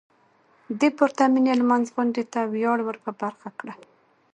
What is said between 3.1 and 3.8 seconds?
برخه کړه.